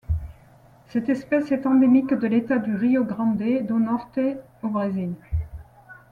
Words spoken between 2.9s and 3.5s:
Grande